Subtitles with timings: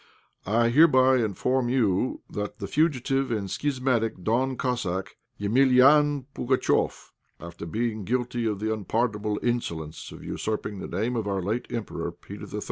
[0.51, 8.03] _"I hereby inform you that the fugitive and schismatic Don Cossack, Emelian Pugatchéf, after being
[8.03, 12.59] guilty of the unpardonable insolence of usurping the name of our late Emperor, Peter III.